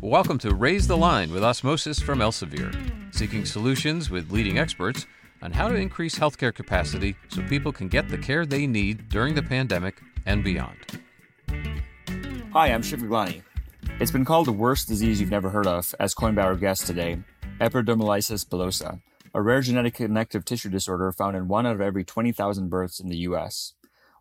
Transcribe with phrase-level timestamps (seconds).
[0.00, 2.74] Welcome to Raise the Line with Osmosis from Elsevier,
[3.14, 5.06] seeking solutions with leading experts
[5.42, 9.34] on how to increase healthcare capacity so people can get the care they need during
[9.34, 10.78] the pandemic and beyond.
[12.52, 13.42] Hi, I'm Shiv Gaglani.
[14.00, 16.86] It's been called the worst disease you've never heard of, as coined by our guest
[16.86, 17.18] today,
[17.60, 19.00] epidermolysis bullosa,
[19.38, 23.08] a rare genetic connective tissue disorder found in one out of every 20,000 births in
[23.08, 23.74] the U.S.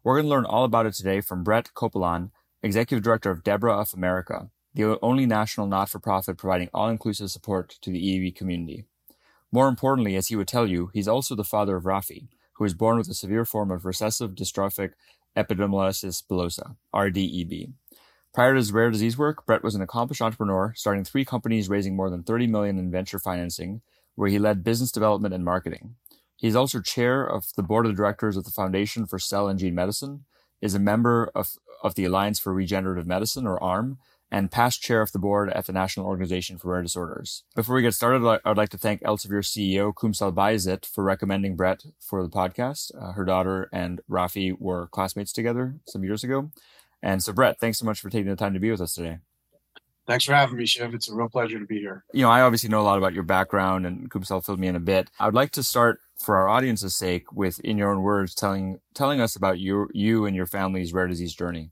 [0.03, 2.29] We're going to learn all about it today from Brett Copeland,
[2.61, 8.27] Executive Director of DEBRA of America, the only national not-for-profit providing all-inclusive support to the
[8.27, 8.85] EB community.
[9.51, 12.75] More importantly, as he would tell you, he's also the father of Rafi, who was
[12.75, 14.91] born with a severe form of recessive dystrophic
[15.35, 17.71] epidermolysis bullosa, RDEB.
[18.35, 21.95] Prior to his rare disease work, Brett was an accomplished entrepreneur, starting three companies raising
[21.95, 23.81] more than 30 million in venture financing,
[24.17, 25.95] where he led business development and marketing.
[26.35, 29.75] He's also chair of the board of directors of the Foundation for Cell and Gene
[29.75, 30.25] Medicine,
[30.59, 31.51] is a member of,
[31.83, 33.99] of the Alliance for Regenerative Medicine, or ARM,
[34.31, 37.43] and past chair of the board at the National Organization for Rare Disorders.
[37.55, 41.83] Before we get started, I'd like to thank Elsevier CEO Kumsal Bayazit for recommending Brett
[41.99, 42.91] for the podcast.
[42.99, 46.49] Uh, her daughter and Rafi were classmates together some years ago.
[47.03, 49.19] And so, Brett, thanks so much for taking the time to be with us today.
[50.07, 50.93] Thanks for having me, Shiv.
[50.93, 52.05] It's a real pleasure to be here.
[52.13, 54.75] You know, I obviously know a lot about your background, and Kumsal filled me in
[54.75, 55.09] a bit.
[55.19, 58.79] I would like to start, for our audience's sake, with, in your own words, telling
[58.93, 61.71] telling us about you, you and your family's rare disease journey.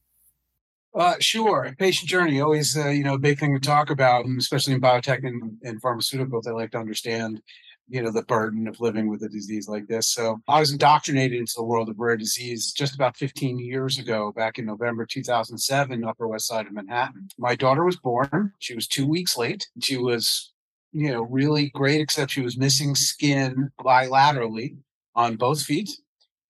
[0.94, 1.74] Uh, sure.
[1.78, 4.82] Patient journey, always, uh, you know, a big thing to talk about, and especially in
[4.82, 7.42] biotech and, and pharmaceuticals, I like to understand,
[7.88, 10.08] you know, the burden of living with a disease like this.
[10.08, 14.32] So I was indoctrinated into the world of rare disease just about 15 years ago,
[14.36, 17.28] back in November 2007, Upper West Side of Manhattan.
[17.38, 18.54] My daughter was born.
[18.60, 19.68] She was two weeks late.
[19.82, 20.54] She was,
[20.92, 24.78] you know, really great, except she was missing skin bilaterally
[25.16, 25.90] on both feet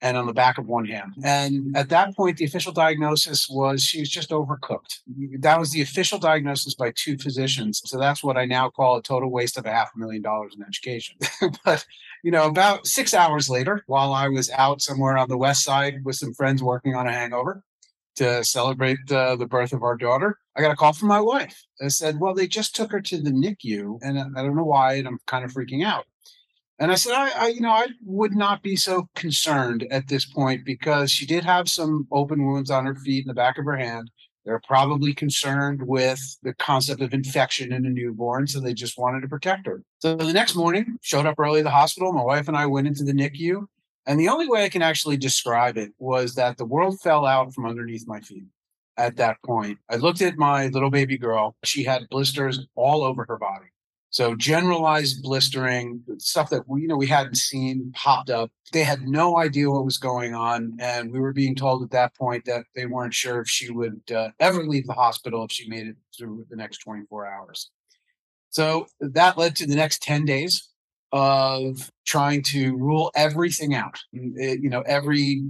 [0.01, 1.13] and on the back of one hand.
[1.23, 4.99] And at that point, the official diagnosis was she was just overcooked.
[5.39, 7.81] That was the official diagnosis by two physicians.
[7.85, 10.55] So that's what I now call a total waste of a half a million dollars
[10.55, 11.17] in education.
[11.65, 11.85] but,
[12.23, 16.03] you know, about six hours later, while I was out somewhere on the west side
[16.03, 17.63] with some friends working on a hangover,
[18.15, 21.63] to celebrate uh, the birth of our daughter, I got a call from my wife.
[21.81, 24.93] I said, Well, they just took her to the NICU, and I don't know why,
[24.93, 26.05] and I'm kind of freaking out.
[26.77, 30.25] And I said, I, I, you know, I would not be so concerned at this
[30.25, 33.65] point because she did have some open wounds on her feet and the back of
[33.65, 34.11] her hand.
[34.45, 39.21] They're probably concerned with the concept of infection in a newborn, so they just wanted
[39.21, 39.83] to protect her.
[39.99, 42.13] So the next morning, showed up early at the hospital.
[42.13, 43.65] My wife and I went into the NICU,
[44.05, 47.53] and the only way I can actually describe it was that the world fell out
[47.55, 48.45] from underneath my feet.
[48.97, 51.55] At that point, I looked at my little baby girl.
[51.63, 53.65] She had blisters all over her body.
[54.15, 58.49] So generalized blistering, stuff that we you know we hadn't seen popped up.
[58.71, 62.15] They had no idea what was going on, and we were being told at that
[62.15, 65.67] point that they weren't sure if she would uh, ever leave the hospital if she
[65.67, 67.71] made it through the next 24 hours.
[68.51, 70.65] So that led to the next 10 days
[71.11, 73.99] of trying to rule everything out.
[74.13, 75.43] It, you know, every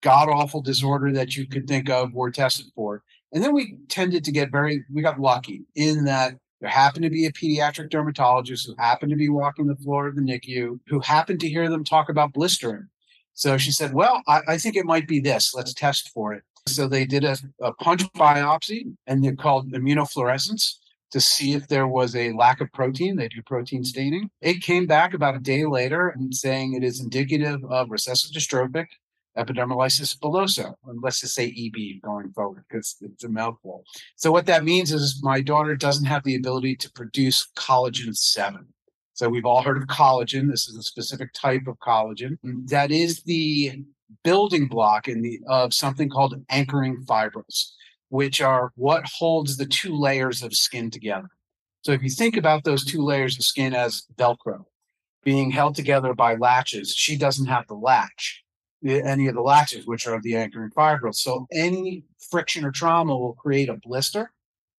[0.00, 3.02] god awful disorder that you could think of were tested for.
[3.32, 7.10] And then we tended to get very, we got lucky in that there happened to
[7.10, 11.00] be a pediatric dermatologist who happened to be walking the floor of the NICU who
[11.00, 12.86] happened to hear them talk about blistering.
[13.34, 15.54] So she said, Well, I, I think it might be this.
[15.54, 16.44] Let's test for it.
[16.68, 20.76] So they did a, a punch biopsy and they're called immunofluorescence
[21.10, 23.16] to see if there was a lack of protein.
[23.16, 24.30] They do protein staining.
[24.40, 28.86] It came back about a day later and saying it is indicative of recessive dystrophic
[29.36, 33.84] epidermolysis bullosa, and let's just say EB going forward because it's a mouthful.
[34.16, 38.66] So what that means is my daughter doesn't have the ability to produce collagen 7.
[39.14, 40.50] So we've all heard of collagen.
[40.50, 42.38] This is a specific type of collagen
[42.68, 43.84] that is the
[44.24, 47.74] building block in the of something called anchoring fibrils,
[48.08, 51.28] which are what holds the two layers of skin together.
[51.82, 54.64] So if you think about those two layers of skin as Velcro
[55.24, 58.41] being held together by latches, she doesn't have the latch
[58.84, 61.20] any of the latches, which are the anchoring fibrils.
[61.20, 64.32] So any friction or trauma will create a blister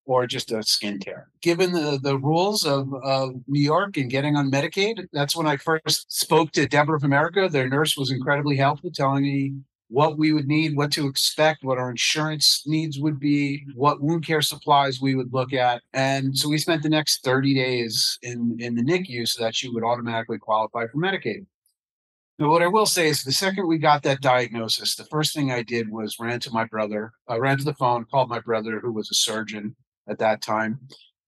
[0.05, 1.29] or just a skin tear.
[1.41, 5.57] Given the, the rules of, of New York and getting on Medicaid, that's when I
[5.57, 7.47] first spoke to DEBRA of America.
[7.49, 9.53] Their nurse was incredibly helpful, telling me
[9.87, 14.25] what we would need, what to expect, what our insurance needs would be, what wound
[14.25, 15.83] care supplies we would look at.
[15.93, 19.69] And so we spent the next 30 days in, in the NICU so that she
[19.69, 21.45] would automatically qualify for Medicaid.
[22.43, 25.49] But what I will say is the second we got that diagnosis, the first thing
[25.49, 27.13] I did was ran to my brother.
[27.25, 29.77] I ran to the phone, called my brother, who was a surgeon
[30.09, 30.81] at that time.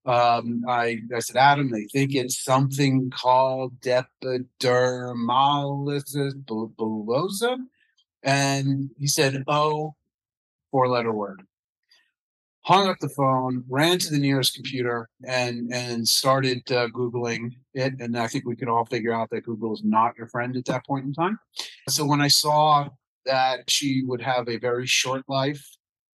[0.05, 7.59] Um, I, I said, Adam, they think it's something called epidermolysis bullosa.
[8.21, 9.95] And he said, Oh,
[10.69, 11.43] four letter word.
[12.65, 17.93] Hung up the phone, ran to the nearest computer, and and started uh, googling it.
[17.99, 20.65] And I think we could all figure out that Google is not your friend at
[20.65, 21.37] that point in time.
[21.89, 22.89] So when I saw
[23.27, 25.63] that she would have a very short life,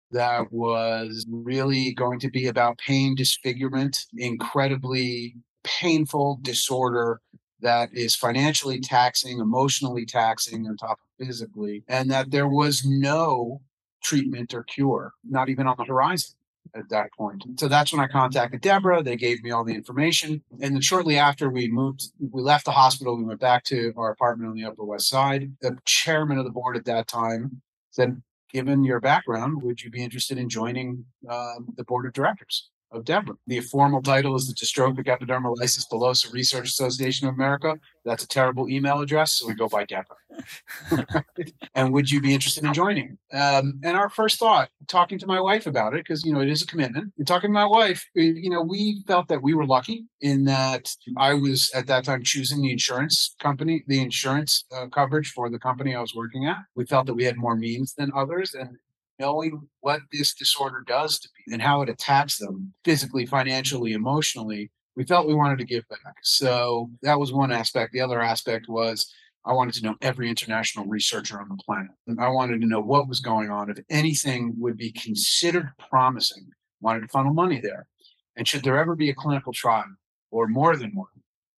[0.09, 7.21] that was really going to be about pain, disfigurement, incredibly painful disorder
[7.61, 13.61] that is financially taxing, emotionally taxing, on top of physically, and that there was no
[14.01, 16.33] treatment or cure, not even on the horizon
[16.75, 17.43] at that point.
[17.59, 19.03] So that's when I contacted DEBRA.
[19.03, 20.41] They gave me all the information.
[20.61, 24.11] And then shortly after we moved, we left the hospital, we went back to our
[24.11, 25.51] apartment on the Upper West Side.
[25.61, 27.61] The chairman of the board at that time
[27.91, 28.21] said,
[28.51, 32.69] Given your background, would you be interested in joining um, the board of directors?
[32.91, 33.37] Of DEBRA.
[33.45, 37.75] The formal title is the Dystrophic Epidermolysis Bullosa Research Association of America.
[38.03, 41.23] That's a terrible email address, so we go by DEBRA.
[41.75, 43.19] and would you be interested in joining?
[43.31, 46.49] Um, and our first thought, talking to my wife about it, because you know it
[46.49, 47.13] is a commitment.
[47.19, 50.91] And talking to my wife, you know, we felt that we were lucky in that
[51.15, 55.59] I was at that time choosing the insurance company, the insurance uh, coverage for the
[55.59, 56.57] company I was working at.
[56.75, 58.77] We felt that we had more means than others, and
[59.19, 64.71] knowing what this disorder does to people and how it attacks them physically, financially, emotionally,
[64.95, 66.15] we felt we wanted to give back.
[66.23, 67.93] So that was one aspect.
[67.93, 69.11] The other aspect was
[69.45, 71.91] I wanted to know every international researcher on the planet.
[72.07, 76.49] And I wanted to know what was going on, if anything would be considered promising,
[76.81, 77.87] wanted to funnel money there.
[78.35, 79.85] And should there ever be a clinical trial
[80.31, 81.07] or more than one,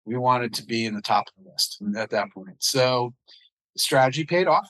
[0.04, 2.56] we wanted to be in the top of the list at that point.
[2.58, 3.14] So
[3.74, 4.68] the strategy paid off.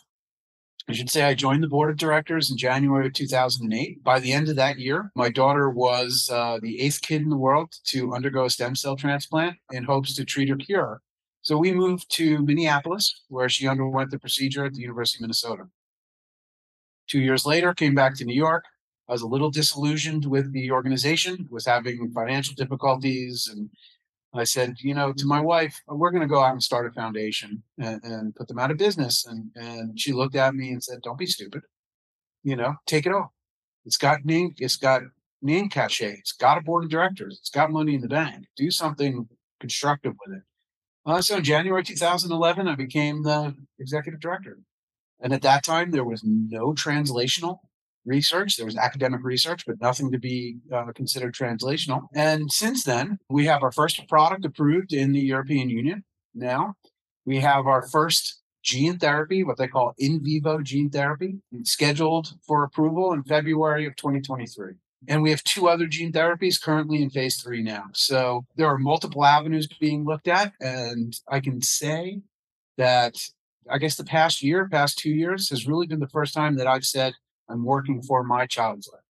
[0.91, 4.03] I should say I joined the board of directors in January of 2008.
[4.03, 7.37] By the end of that year, my daughter was uh, the eighth kid in the
[7.37, 11.01] world to undergo a stem cell transplant in hopes to treat or cure.
[11.43, 15.69] So we moved to Minneapolis, where she underwent the procedure at the University of Minnesota.
[17.09, 18.65] Two years later, came back to New York.
[19.09, 23.71] I was a little disillusioned with the organization, was having financial difficulties and
[24.33, 26.93] I said, you know, to my wife, we're going to go out and start a
[26.93, 29.27] foundation and, and, put them out of business.
[29.27, 31.63] And and she looked at me and said, "Don't be stupid.
[32.45, 33.35] You know, take it all.
[33.85, 34.55] It's got name.
[34.59, 35.03] It's got
[35.43, 36.17] name cachet.
[36.19, 37.39] It's got a board of directors.
[37.41, 38.47] It's got money in the bank.
[38.57, 39.29] Do something
[39.59, 40.43] constructive with it."
[41.07, 44.59] Uh, so in January 2011, I became the executive director.
[45.21, 47.59] And at that time, there was no translational
[48.05, 48.57] research.
[48.57, 52.07] There was academic research, but nothing to be uh, considered translational.
[52.15, 56.05] And since then, we have our first product approved in the European Union
[56.35, 56.75] now.
[57.25, 62.65] We have our first gene therapy, what they call in vivo gene therapy, scheduled for
[62.65, 64.75] approval in February of 2023.
[65.09, 67.85] And we have two other gene therapies currently in phase three now.
[67.95, 70.53] So there are multiple avenues being looked at.
[70.61, 72.21] And I can say
[72.77, 73.15] that
[73.71, 76.67] I guess the past year, past two years, has really been the first time that
[76.67, 77.15] I've said,
[77.51, 79.03] I'm working for my child's life,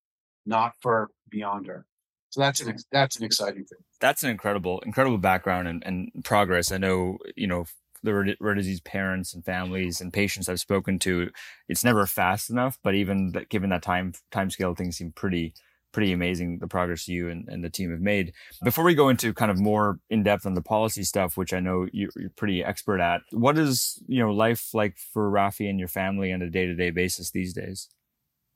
[0.46, 1.86] not for beyond her.
[2.30, 3.78] So that's an that's an exciting thing.
[4.00, 6.70] That's an incredible incredible background and, and progress.
[6.70, 7.64] I know you know
[8.02, 11.30] the rare disease parents and families and patients I've spoken to.
[11.68, 15.54] It's never fast enough, but even that, given that time time scale, things seem pretty
[15.92, 18.32] pretty amazing the progress you and, and the team have made.
[18.62, 21.58] Before we go into kind of more in depth on the policy stuff, which I
[21.58, 25.78] know you're, you're pretty expert at, what is you know life like for Rafi and
[25.78, 27.88] your family on a day to day basis these days?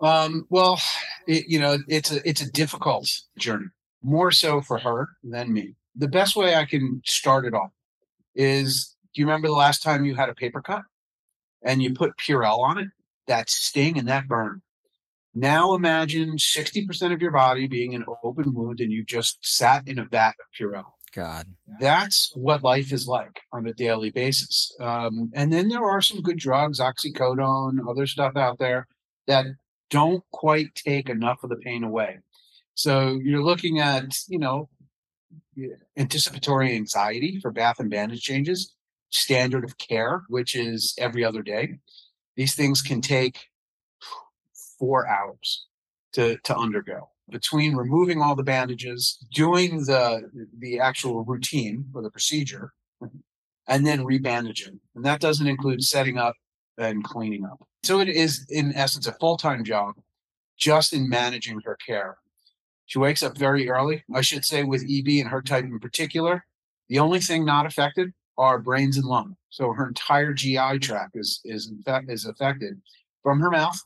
[0.01, 0.81] Um, well,
[1.27, 3.09] it, you know, it's a it's a difficult
[3.39, 3.67] journey,
[4.03, 5.75] more so for her than me.
[5.97, 7.71] The best way I can start it off
[8.35, 10.83] is: Do you remember the last time you had a paper cut
[11.63, 12.89] and you put Purell on it?
[13.27, 14.61] That sting and that burn.
[15.35, 19.89] Now imagine sixty percent of your body being an open wound, and you just sat
[19.89, 20.85] in a vat of Purell.
[21.15, 21.47] God.
[21.79, 24.75] That's what life is like on a daily basis.
[24.81, 28.89] Um, and then there are some good drugs, oxycodone, other stuff out there
[29.29, 29.47] that
[29.91, 32.19] don't quite take enough of the pain away.
[32.75, 34.69] So you're looking at, you know,
[35.97, 38.75] anticipatory anxiety for bath and bandage changes,
[39.11, 41.79] standard of care, which is every other day.
[42.37, 43.47] These things can take
[44.79, 45.67] four hours
[46.15, 52.11] to, to undergo between removing all the bandages, doing the the actual routine or the
[52.11, 52.73] procedure,
[53.67, 54.79] and then rebandaging.
[54.95, 56.35] And that doesn't include setting up
[56.79, 57.67] and cleaning up.
[57.83, 59.95] So it is, in essence, a full time job
[60.59, 62.17] just in managing her care.
[62.87, 64.05] She wakes up very early.
[64.15, 66.45] I should say, with EB and her type in particular,
[66.89, 69.37] the only thing not affected are brains and lung.
[69.51, 72.81] So her entire GI tract is is in fact, is affected
[73.23, 73.79] from her mouth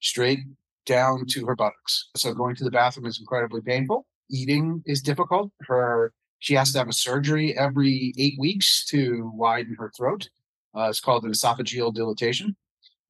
[0.00, 0.40] straight
[0.86, 2.08] down to her buttocks.
[2.16, 4.06] So going to the bathroom is incredibly painful.
[4.30, 5.50] Eating is difficult.
[5.62, 10.28] Her she has to have a surgery every eight weeks to widen her throat.
[10.76, 12.56] Uh, it's called an esophageal dilatation.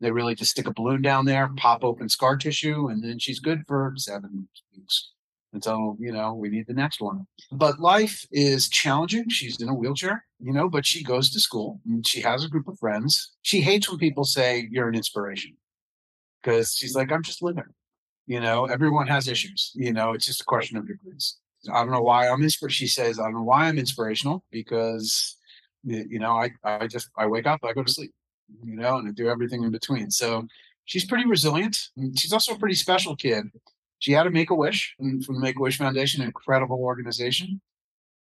[0.00, 3.40] They really just stick a balloon down there, pop open scar tissue, and then she's
[3.40, 5.12] good for seven weeks
[5.52, 7.26] until, you know, we need the next one.
[7.50, 9.30] But life is challenging.
[9.30, 12.48] She's in a wheelchair, you know, but she goes to school and she has a
[12.48, 13.32] group of friends.
[13.42, 15.56] She hates when people say you're an inspiration
[16.42, 17.64] because she's like, I'm just living.
[18.26, 19.72] You know, everyone has issues.
[19.74, 21.38] You know, it's just a question of degrees.
[21.72, 22.74] I don't know why I'm inspirational.
[22.74, 25.35] She says, I don't know why I'm inspirational because,
[25.86, 28.12] you know, I, I just, I wake up, I go to sleep,
[28.64, 30.10] you know, and I do everything in between.
[30.10, 30.46] So
[30.84, 31.90] she's pretty resilient.
[32.16, 33.46] She's also a pretty special kid.
[33.98, 37.60] She had a Make a Wish from the Make a Wish Foundation, an incredible organization.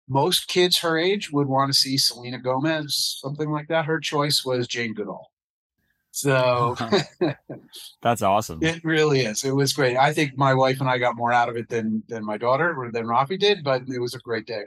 [0.08, 3.86] Most kids her age would want to see Selena Gomez, something like that.
[3.86, 5.32] Her choice was Jane Goodall.
[6.12, 6.78] So
[8.02, 8.64] that's awesome.
[8.64, 9.44] It really is.
[9.44, 9.98] It was great.
[9.98, 12.74] I think my wife and I got more out of it than than my daughter
[12.74, 14.64] or than Rafi did, but it was a great day.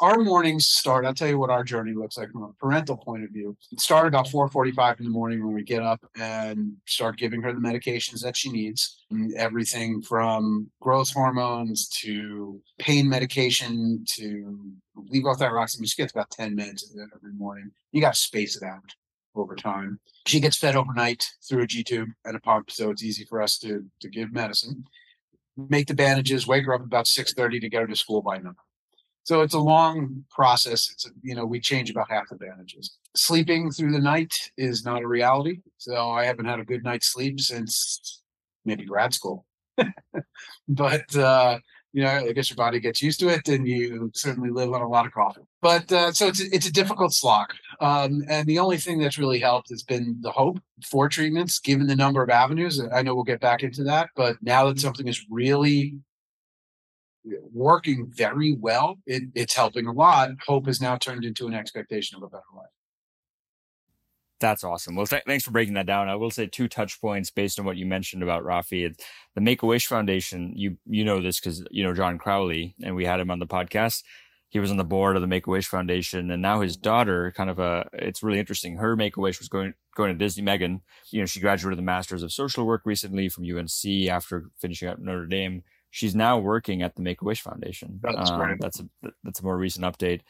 [0.00, 1.04] Our mornings start.
[1.04, 3.56] I'll tell you what our journey looks like from a parental point of view.
[3.72, 7.52] It started about 4:45 in the morning when we get up and start giving her
[7.52, 9.04] the medications that she needs.
[9.36, 14.72] Everything from growth hormones to pain medication to
[15.12, 15.88] levothyroxine.
[15.88, 17.70] She gets about 10 minutes every morning.
[17.90, 18.94] You got to space it out
[19.34, 19.98] over time.
[20.26, 23.42] She gets fed overnight through a G tube and a pump, so it's easy for
[23.42, 24.84] us to to give medicine.
[25.56, 28.38] Make the bandages, wake her up about six thirty to get her to school by
[28.38, 28.54] nine.
[29.28, 30.88] So it's a long process.
[30.90, 32.96] It's you know we change about half the bandages.
[33.14, 35.60] Sleeping through the night is not a reality.
[35.76, 38.22] So I haven't had a good night's sleep since
[38.64, 39.44] maybe grad school.
[40.68, 41.58] but uh,
[41.92, 44.80] you know, I guess your body gets used to it, and you certainly live on
[44.80, 45.42] a lot of coffee.
[45.60, 47.48] But uh, so it's a, it's a difficult slog,
[47.82, 50.58] um, and the only thing that's really helped has been the hope
[50.90, 52.80] for treatments, given the number of avenues.
[52.94, 55.98] I know we'll get back into that, but now that something is really
[57.52, 60.30] working very well, it, it's helping a lot.
[60.46, 62.66] Hope has now turned into an expectation of a better life.
[64.40, 64.94] That's awesome.
[64.94, 66.08] Well, th- thanks for breaking that down.
[66.08, 68.86] I will say two touch points based on what you mentioned about Rafi.
[68.86, 69.04] It's
[69.34, 70.52] the Make a Wish Foundation.
[70.54, 73.46] You you know this because you know John Crowley, and we had him on the
[73.46, 74.04] podcast.
[74.50, 77.32] He was on the board of the Make a Wish Foundation, and now his daughter,
[77.36, 77.88] kind of a.
[77.92, 78.76] It's really interesting.
[78.76, 80.44] Her Make a Wish was going going to Disney.
[80.44, 84.88] Megan, you know, she graduated the Masters of Social Work recently from UNC after finishing
[84.88, 85.64] up Notre Dame.
[85.90, 88.00] She's now working at the Make a Wish Foundation.
[88.02, 88.88] That's um, That's a
[89.24, 90.20] that's a more recent update.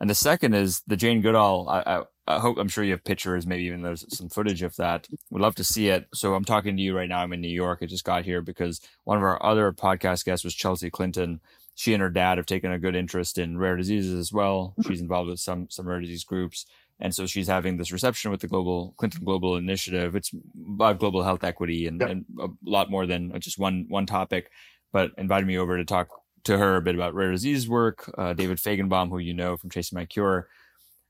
[0.00, 1.68] And the second is the Jane Goodall.
[1.68, 4.74] I, I, I, hope I'm sure you have pictures, maybe even there's some footage of
[4.76, 5.06] that.
[5.30, 6.08] We'd love to see it.
[6.14, 7.18] So I'm talking to you right now.
[7.20, 7.80] I'm in New York.
[7.82, 11.40] I just got here because one of our other podcast guests was Chelsea Clinton.
[11.74, 14.74] She and her dad have taken a good interest in rare diseases as well.
[14.86, 16.64] She's involved with some some rare disease groups.
[17.00, 20.14] And so she's having this reception with the global Clinton Global Initiative.
[20.14, 20.30] It's
[20.74, 22.10] about global health equity and, yep.
[22.10, 24.50] and a lot more than just one one topic,
[24.92, 26.08] but invited me over to talk
[26.44, 28.12] to her a bit about rare disease work.
[28.16, 30.48] Uh, David Fajgenbaum, who you know from Chasing My Cure,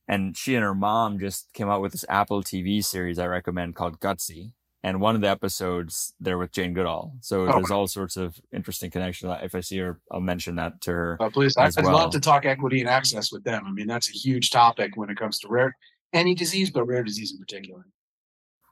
[0.09, 3.77] and she and her mom just came out with this Apple TV series I recommend
[3.77, 4.53] called Gutsy.
[4.83, 7.53] And one of the episodes they're with Jane Goodall, so oh.
[7.53, 9.31] there's all sorts of interesting connections.
[9.43, 11.17] If I see her, I'll mention that to her.
[11.21, 11.93] Oh, please, I'd well.
[11.93, 13.63] love to talk equity and access with them.
[13.67, 15.77] I mean, that's a huge topic when it comes to rare
[16.15, 17.85] any disease, but rare disease in particular.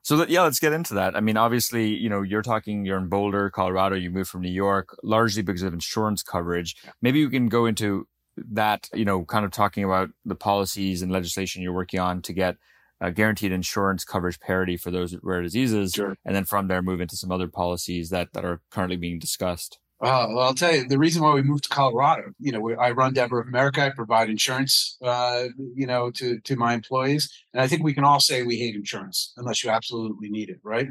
[0.09, 1.15] So that, yeah, let's get into that.
[1.15, 4.51] I mean, obviously, you know, you're talking, you're in Boulder, Colorado, you moved from New
[4.51, 6.77] York, largely because of insurance coverage.
[7.03, 11.13] Maybe you can go into that, you know, kind of talking about the policies and
[11.13, 12.57] legislation you're working on to get
[13.03, 15.93] uh, guaranteed insurance coverage parity for those rare diseases.
[15.93, 16.17] Sure.
[16.25, 19.79] And then from there, move into some other policies that, that are currently being discussed.
[20.01, 22.31] Uh, well, I'll tell you the reason why we moved to Colorado.
[22.39, 23.85] You know, I run DEBRA of America.
[23.85, 28.05] I provide insurance, uh, you know, to to my employees, and I think we can
[28.05, 30.89] all say we hate insurance unless you absolutely need it, right?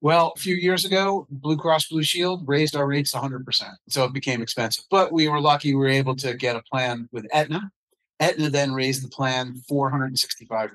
[0.00, 3.64] Well, a few years ago, Blue Cross Blue Shield raised our rates 100%.
[3.88, 4.84] So it became expensive.
[4.90, 7.72] But we were lucky we were able to get a plan with Aetna.
[8.20, 10.70] Aetna then raised the plan 465%.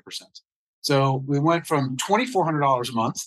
[0.80, 3.22] So we went from $2,400 a month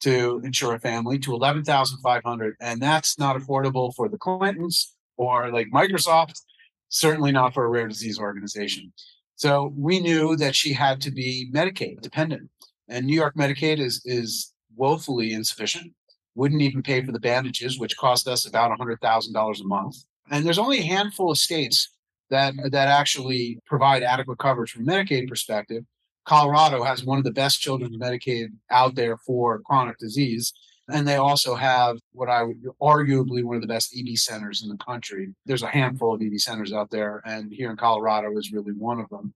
[0.00, 5.68] to insure a family to 11,500 and that's not affordable for the Clintons or like
[5.72, 6.40] Microsoft
[6.88, 8.92] certainly not for a rare disease organization.
[9.36, 12.50] So we knew that she had to be Medicaid dependent
[12.88, 15.92] and New York Medicaid is is woefully insufficient.
[16.34, 19.96] Wouldn't even pay for the bandages which cost us about $100,000 a month.
[20.30, 21.88] And there's only a handful of states
[22.30, 25.84] that that actually provide adequate coverage from Medicaid perspective
[26.24, 30.52] Colorado has one of the best children's Medicaid out there for chronic disease.
[30.92, 34.68] And they also have what I would arguably one of the best EB centers in
[34.68, 35.28] the country.
[35.46, 39.00] There's a handful of EB centers out there, and here in Colorado is really one
[39.00, 39.32] of them.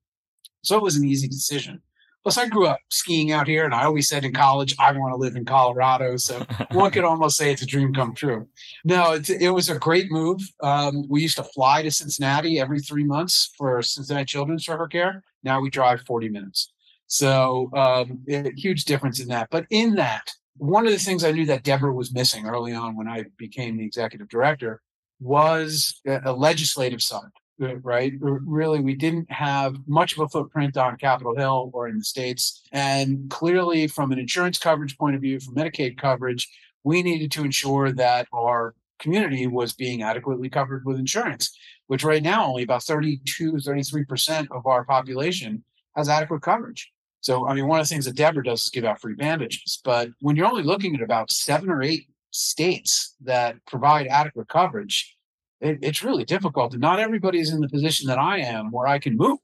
[0.63, 1.81] So it was an easy decision.
[2.25, 5.13] Plus, I grew up skiing out here, and I always said in college, I want
[5.13, 6.17] to live in Colorado.
[6.17, 8.49] So one could almost say it's a dream come true.
[8.83, 10.41] No, it, it was a great move.
[10.63, 14.89] Um, we used to fly to Cincinnati every three months for Cincinnati Children's for her
[14.89, 15.23] care.
[15.43, 16.73] Now we drive 40 minutes.
[17.15, 19.47] So um, a huge difference in that.
[19.53, 22.97] But in that, one of the things I knew that DEBRA was missing early on
[22.97, 24.81] when I became the executive director
[25.21, 27.31] was a legislative side,
[27.63, 28.15] uh, right?
[28.19, 32.65] Really, we didn't have much of a footprint on Capitol Hill or in the States.
[32.73, 36.49] And clearly, from an insurance coverage point of view, from Medicaid coverage,
[36.83, 41.57] we needed to ensure that our community was being adequately covered with insurance,
[41.87, 45.63] which right now only about 32, 33% of our population
[45.95, 46.91] has adequate coverage.
[47.25, 49.81] So, I mean, one of the things that DEBRA does is give out free bandages.
[49.83, 55.17] But when you're only looking at about seven or eight states that provide adequate coverage,
[55.63, 56.73] it, it's really difficult.
[56.73, 59.39] And not everybody is in the position that I am where I can move.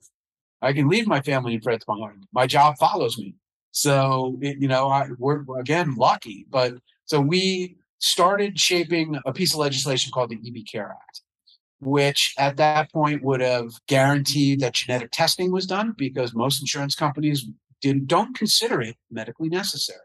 [0.61, 2.27] I can leave my family and friends behind.
[2.35, 3.35] My job follows me.
[3.71, 6.45] So, it, you know, I, we're again lucky.
[6.51, 6.75] But
[7.07, 11.23] so we started shaping a piece of legislation called the EB Care Act
[11.81, 16.95] which at that point would have guaranteed that genetic testing was done because most insurance
[16.95, 17.47] companies
[17.81, 20.01] don't consider it medically necessary.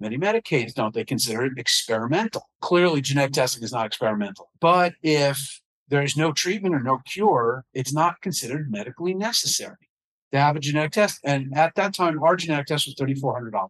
[0.00, 0.92] Many Medicaids don't.
[0.92, 2.48] They consider it experimental.
[2.60, 4.50] Clearly, genetic testing is not experimental.
[4.60, 9.76] But if there's no treatment or no cure, it's not considered medically necessary
[10.32, 11.20] to have a genetic test.
[11.22, 13.68] And at that time, our genetic test was $3,400.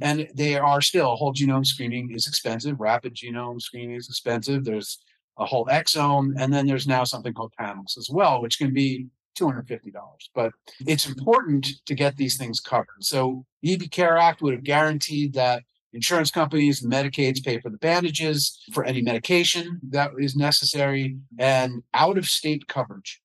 [0.00, 2.80] And they are still, whole genome screening is expensive.
[2.80, 4.64] Rapid genome screening is expensive.
[4.64, 4.98] There's
[5.38, 6.32] a whole exome.
[6.36, 9.06] And then there's now something called panels as well, which can be
[9.38, 9.92] $250.
[10.34, 10.88] But mm-hmm.
[10.88, 13.00] it's important to get these things covered.
[13.00, 15.62] So the EB Care Act would have guaranteed that
[15.92, 21.82] insurance companies and Medicaids pay for the bandages, for any medication that is necessary, and
[21.94, 23.20] out of state coverage,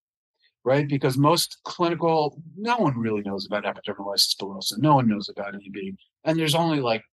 [0.63, 0.87] right?
[0.87, 4.77] Because most clinical, no one really knows about epidermolysis bullosa.
[4.77, 5.95] No one knows about EB.
[6.25, 7.03] And there's only like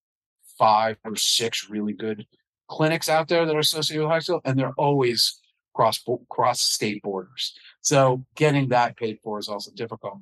[0.57, 2.25] five or six really good
[2.67, 5.39] clinics out there that are associated with high school, and they're always
[5.73, 7.53] cross cross state borders.
[7.85, 10.17] So getting that paid for is also difficult.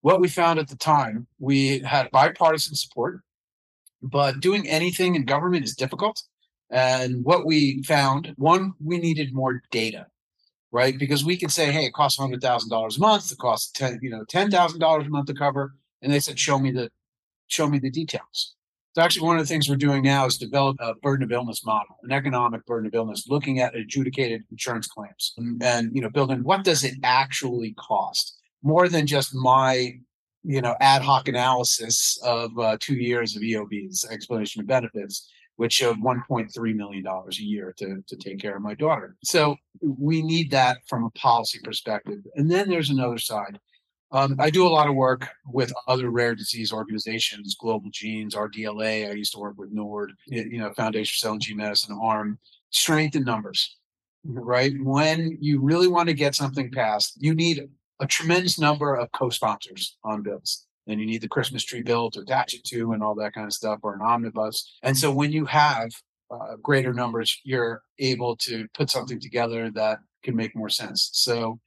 [0.00, 3.20] What we found at the time, we had bipartisan support,
[4.02, 6.20] but doing anything in government is difficult.
[6.68, 10.06] And what we found, one, we needed more data,
[10.72, 10.98] right?
[10.98, 14.00] Because we can say, hey, it costs hundred thousand dollars a month, it costs ten,
[14.02, 16.90] you know, ten thousand dollars a month to cover, and they said, show me the,
[17.46, 18.55] show me the details.
[18.96, 21.66] So actually, one of the things we're doing now is develop a burden of illness
[21.66, 26.08] model, an economic burden of illness, looking at adjudicated insurance claims and, and you know,
[26.08, 29.92] building what does it actually cost more than just my
[30.44, 35.74] you know ad hoc analysis of uh, two years of EOBs, explanation of benefits, which
[35.74, 39.14] showed 1.3 million dollars a year to to take care of my daughter.
[39.22, 42.20] So we need that from a policy perspective.
[42.36, 43.60] And then there's another side
[44.12, 49.10] um, I do a lot of work with other rare disease organizations, Global Genes, RDLA.
[49.10, 52.38] I used to work with NORD, you know, Foundation for Cell and Gene Medicine, ARM.
[52.70, 53.76] Strength in numbers,
[54.24, 54.72] right?
[54.82, 57.68] When you really want to get something passed, you need
[58.00, 60.66] a tremendous number of co-sponsors on bills.
[60.86, 63.46] And you need the Christmas tree bill to attach it to and all that kind
[63.46, 64.78] of stuff, or an omnibus.
[64.82, 65.90] And so when you have
[66.30, 71.10] uh, greater numbers, you're able to put something together that can make more sense.
[71.12, 71.58] So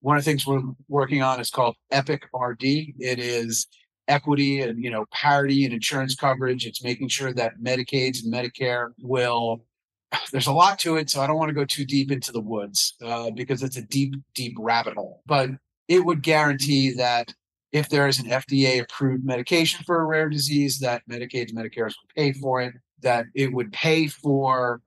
[0.00, 2.62] one of the things we're working on is called Epic RD.
[2.62, 3.66] It is
[4.08, 6.66] equity and you know parity and insurance coverage.
[6.66, 9.64] It's making sure that Medicaids and Medicare will.
[10.32, 12.40] There's a lot to it, so I don't want to go too deep into the
[12.40, 15.22] woods uh, because it's a deep, deep rabbit hole.
[15.26, 15.50] But
[15.88, 17.32] it would guarantee that
[17.72, 21.96] if there is an FDA approved medication for a rare disease, that Medicaids and Medicare's
[22.02, 22.74] would pay for it.
[23.02, 24.82] That it would pay for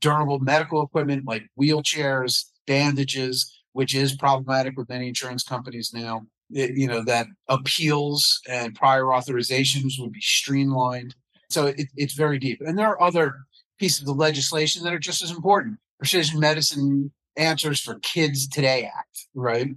[0.00, 6.26] durable medical equipment like wheelchairs, bandages, which is problematic with many insurance companies now.
[6.50, 11.14] It, you know that appeals and prior authorizations would be streamlined.
[11.48, 13.36] So it, it's very deep, and there are other
[13.78, 15.78] pieces of legislation that are just as important.
[15.96, 19.68] Precision Medicine Answers for Kids Today Act, right,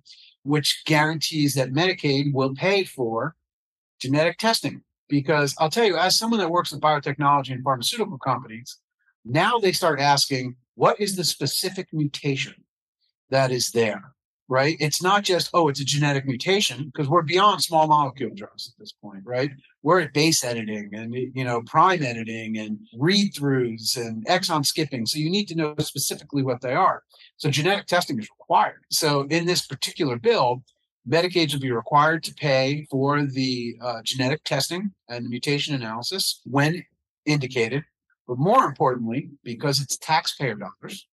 [0.42, 3.36] which guarantees that Medicaid will pay for
[4.00, 4.82] genetic testing.
[5.10, 8.80] Because I'll tell you, as someone that works with biotechnology and pharmaceutical companies,
[9.26, 12.56] now they start asking, what is the specific mutation
[13.32, 14.14] that is there,
[14.48, 14.78] right?
[14.80, 18.80] It's not just, oh, it's a genetic mutation, because we're beyond small molecule drugs at
[18.80, 19.52] this point, right?
[19.82, 25.06] We're at base editing and, you know, prime editing and read throughs and exon skipping.
[25.06, 27.04] So you need to know specifically what they are.
[27.38, 28.82] So genetic testing is required.
[28.92, 30.64] So in this particular bill,
[31.10, 36.42] Medicaid will be required to pay for the uh, genetic testing and the mutation analysis
[36.46, 36.86] when
[37.26, 37.84] indicated.
[38.28, 41.08] But more importantly, because it's taxpayer dollars,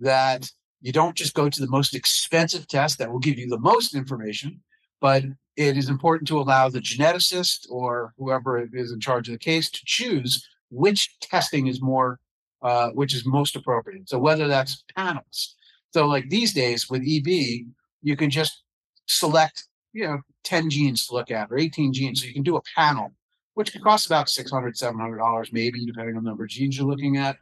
[0.00, 0.50] that
[0.86, 3.92] you don't just go to the most expensive test that will give you the most
[3.92, 4.60] information,
[5.00, 5.24] but
[5.56, 9.68] it is important to allow the geneticist or whoever is in charge of the case
[9.68, 12.20] to choose which testing is more,
[12.62, 14.08] uh, which is most appropriate.
[14.08, 15.56] So whether that's panels.
[15.92, 17.66] So like these days with EB,
[18.02, 18.62] you can just
[19.06, 22.20] select, you know, 10 genes to look at or 18 genes.
[22.20, 23.10] So you can do a panel
[23.54, 27.16] which could cost about $600, $700, maybe, depending on the number of genes you're looking
[27.16, 27.38] at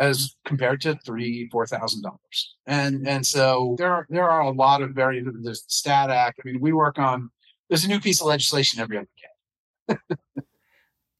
[0.00, 2.56] as compared to three, four thousand dollars.
[2.66, 6.40] And and so there are there are a lot of very the Stat Act.
[6.42, 7.30] I mean, we work on
[7.68, 9.08] there's a new piece of legislation every other
[9.88, 10.16] day.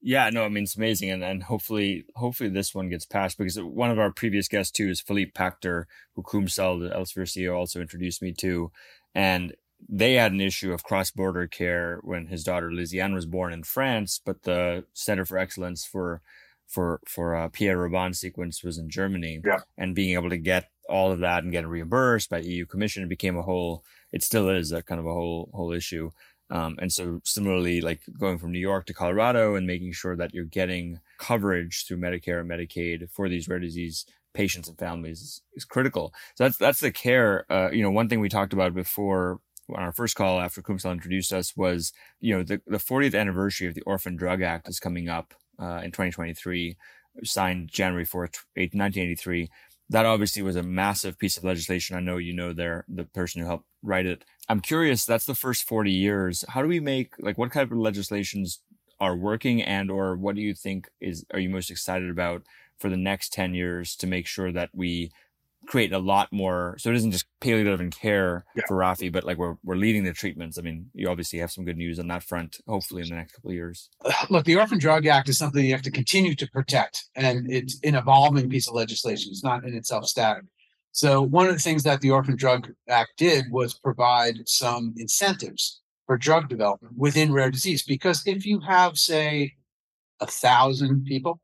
[0.01, 3.57] yeah, no, I mean it's amazing, and and hopefully hopefully this one gets passed because
[3.57, 7.79] one of our previous guests too is Philippe Pachter, who Kumsal, the Elsevier CEO, also
[7.79, 8.71] introduced me to,
[9.13, 9.53] and
[9.87, 14.21] they had an issue of cross-border care when his daughter Liziane was born in France,
[14.23, 16.21] but the Center for Excellence for
[16.71, 19.59] for for uh, Pierre Robin sequence was in Germany, yeah.
[19.77, 23.37] and being able to get all of that and get reimbursed by EU Commission became
[23.37, 23.83] a whole.
[24.11, 26.11] It still is a kind of a whole whole issue.
[26.49, 30.33] Um, and so similarly, like going from New York to Colorado and making sure that
[30.33, 35.41] you're getting coverage through Medicare and Medicaid for these rare disease patients and families is,
[35.55, 36.13] is critical.
[36.35, 37.45] So that's that's the care.
[37.49, 40.91] Uh, you know, one thing we talked about before on our first call after Kumsal
[40.91, 44.79] introduced us was, you know, the, the 40th anniversary of the Orphan Drug Act is
[44.79, 46.75] coming up uh, in 2023,
[47.23, 49.49] signed January 4th, 1983.
[49.89, 51.95] That obviously was a massive piece of legislation.
[51.95, 54.23] I know you know there the person who helped write it.
[54.47, 55.05] I'm curious.
[55.05, 56.45] That's the first 40 years.
[56.49, 58.59] How do we make like what kind of legislations
[58.99, 62.43] are working, and or what do you think is are you most excited about
[62.79, 65.11] for the next 10 years to make sure that we
[65.71, 66.75] create a lot more.
[66.79, 68.63] So it isn't just palliative and care yeah.
[68.67, 70.59] for Rafi, but like we're we're leading the treatments.
[70.59, 72.57] I mean, you obviously have some good news on that front.
[72.67, 73.89] Hopefully, in the next couple of years.
[74.29, 77.79] Look, the Orphan Drug Act is something you have to continue to protect, and it's
[77.85, 79.31] an evolving piece of legislation.
[79.31, 80.43] It's not in itself static.
[80.91, 85.79] So one of the things that the Orphan Drug Act did was provide some incentives
[86.05, 87.83] for drug development within rare disease.
[87.83, 89.53] Because if you have, say,
[90.19, 91.39] a thousand people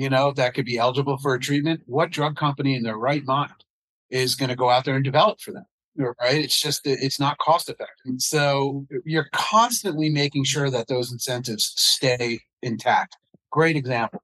[0.00, 3.24] you know, that could be eligible for a treatment, what drug company in their right
[3.24, 3.64] mind
[4.10, 5.64] is going to go out there and develop for them?
[5.96, 6.42] Right.
[6.42, 8.14] It's just, it's not cost effective.
[8.18, 13.16] So you're constantly making sure that those incentives stay intact.
[13.50, 14.22] Great example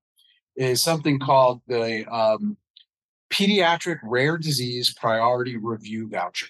[0.56, 2.56] is something called the um,
[3.30, 6.46] Pediatric Rare Disease Priority Review Voucher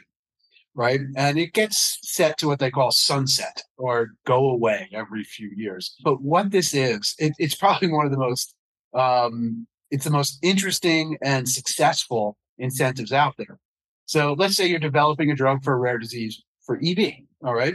[0.76, 1.00] right?
[1.16, 5.96] And it gets set to what they call sunset or go away every few years.
[6.04, 8.54] But what this is, it, it's probably one of the most
[8.96, 13.58] um, it's the most interesting and successful incentives out there.
[14.06, 17.12] So let's say you're developing a drug for a rare disease for EB,
[17.44, 17.74] all right,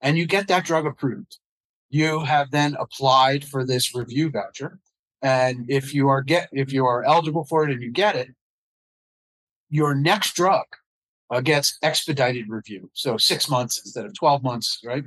[0.00, 1.38] and you get that drug approved.
[1.90, 4.78] You have then applied for this review voucher,
[5.20, 8.28] and if you are get if you are eligible for it and you get it,
[9.68, 10.64] your next drug
[11.30, 15.04] uh, gets expedited review, so six months instead of twelve months, right?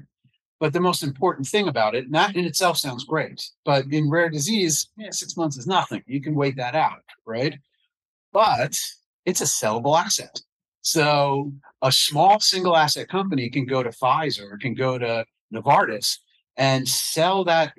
[0.59, 4.29] But the most important thing about it, that in itself sounds great, but in rare
[4.29, 6.01] disease, yeah, six months is nothing.
[6.07, 7.57] You can wait that out, right?
[8.31, 8.77] But
[9.25, 10.41] it's a sellable asset.
[10.81, 16.19] So a small single asset company can go to Pfizer, can go to Novartis
[16.57, 17.73] and sell that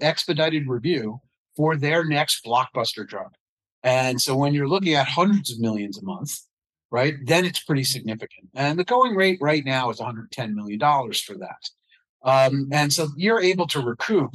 [0.00, 1.20] expedited review
[1.56, 3.34] for their next blockbuster drug.
[3.82, 6.32] And so when you're looking at hundreds of millions a month,
[6.90, 8.48] right, then it's pretty significant.
[8.54, 11.70] And the going rate right now is $110 million for that.
[12.24, 14.34] Um, and so you're able to recoup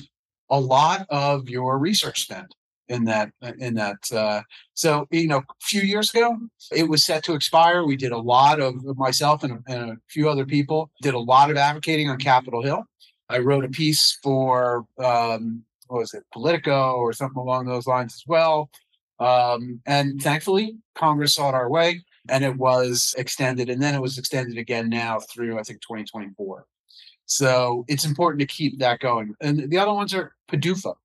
[0.50, 2.48] a lot of your research spend
[2.90, 4.42] in that in that uh,
[4.74, 6.38] so you know a few years ago
[6.72, 7.86] it was set to expire.
[7.86, 11.52] We did a lot of myself and, and, a few other people did a lot
[11.52, 12.84] of advocating on capitol hill.
[13.30, 18.14] I wrote a piece for um, what was it politico or something along those lines
[18.14, 18.70] as well.
[19.20, 24.02] Um, and thankfully congress saw it our way and it was extended and then it
[24.02, 26.68] was extended again now through i think 2024
[27.28, 29.36] so it's important to keep that going.
[29.42, 30.96] And the other ones are PDUFA,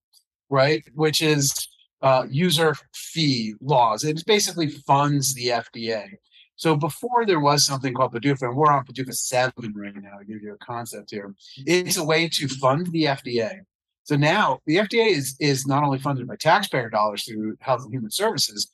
[0.49, 0.85] right?
[0.95, 1.69] Which is
[2.01, 4.05] uh, user fee laws.
[4.05, 6.07] It basically funds the FDA.
[6.55, 10.25] So before there was something called PDUFA, and we're on PDUFA 7 right now to
[10.25, 11.35] give you a concept here.
[11.59, 13.63] It's a way to fund the FDA.
[14.05, 17.93] So now the FDA is, is not only funded by taxpayer dollars through Health and
[17.93, 18.71] Human Services,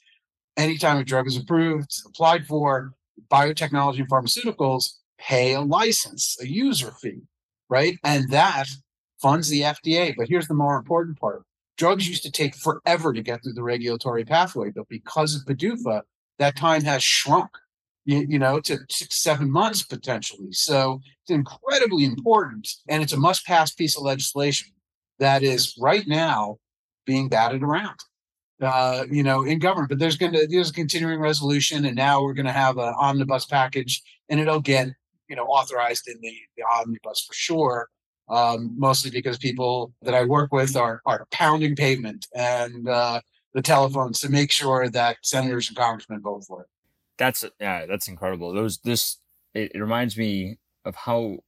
[0.59, 2.93] anytime a drug is approved, applied for,
[3.31, 7.23] biotechnology and pharmaceuticals pay a license, a user fee
[7.69, 7.99] right?
[8.05, 8.67] And that
[9.21, 10.15] funds the FDA.
[10.17, 11.43] But here's the more important part
[11.77, 16.03] drugs used to take forever to get through the regulatory pathway, but because of PDUFA,
[16.41, 17.51] that time has shrunk.
[18.05, 20.51] You, you know, to six, seven months potentially.
[20.53, 24.69] So it's incredibly important, and it's a must-pass piece of legislation
[25.19, 26.57] that is right now
[27.05, 27.99] being batted around
[28.61, 29.89] uh, you know, in government.
[29.89, 32.95] But there's going to there's a continuing resolution, and now we're going to have an
[32.99, 34.89] omnibus package, and it'll get
[35.29, 37.88] you know authorized in the, the omnibus for sure.
[38.31, 43.21] Um, mostly because people that I work with are are pounding pavement and uh,
[43.55, 46.69] the telephones to make sure that senators and congressmen vote for it.
[47.17, 48.53] That's yeah, that's incredible.
[48.53, 49.19] Those this
[49.55, 51.38] it, it reminds me of how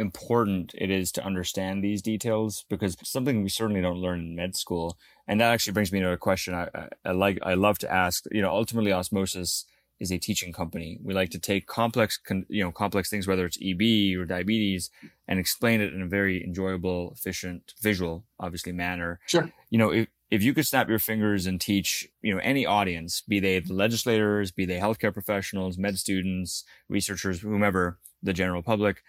[0.00, 4.56] important it is to understand these details because something we certainly don't learn in med
[4.56, 4.96] school.
[5.28, 7.92] And that actually brings me to a question I, I, I like, I love to
[7.92, 9.66] ask, you know, ultimately osmosis
[10.00, 10.98] is a teaching company.
[11.02, 14.90] We like to take complex, you know, complex things, whether it's EB or diabetes,
[15.28, 19.20] and explain it in a very enjoyable, efficient, visual, obviously manner.
[19.26, 19.52] Sure.
[19.68, 23.20] You know, if, if you could snap your fingers and teach, you know, any audience,
[23.20, 29.02] be they the legislators, be they healthcare professionals, med students, researchers, whomever, the general public,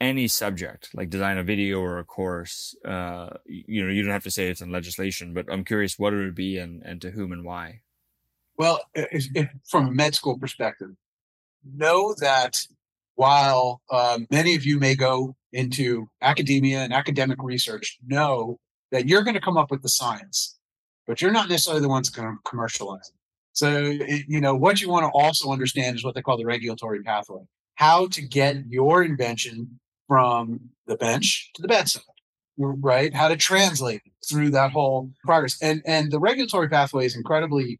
[0.00, 4.24] any subject, like design a video or a course, uh, you know, you don't have
[4.24, 7.10] to say it's in legislation, but I'm curious what it would be and, and to
[7.12, 7.80] whom and why.
[8.58, 10.90] Well, if, if, from a med school perspective,
[11.74, 12.58] know that
[13.16, 18.58] while uh, many of you may go into academia and academic research, know
[18.92, 20.58] that you're going to come up with the science,
[21.06, 23.14] but you're not necessarily the ones going to commercialize it.
[23.52, 23.78] So,
[24.28, 27.40] you know, what you want to also understand is what they call the regulatory pathway
[27.76, 32.02] how to get your invention from the bench to the bedside
[32.58, 37.78] right how to translate through that whole progress and and the regulatory pathway is incredibly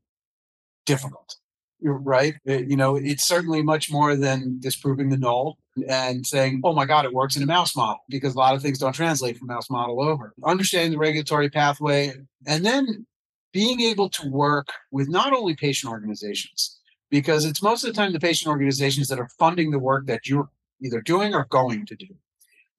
[0.87, 1.37] difficult
[1.83, 2.35] right?
[2.45, 6.87] It, you know it's certainly much more than disproving the null and saying oh my
[6.87, 9.49] god it works in a mouse model because a lot of things don't translate from
[9.49, 10.35] mouse model over.
[10.45, 12.13] Understanding the regulatory pathway
[12.47, 13.07] and then
[13.53, 16.79] being able to work with not only patient organizations
[17.11, 20.27] because it's most of the time the patient organizations that are funding the work that
[20.27, 20.49] you're
[20.83, 22.09] either doing or going to do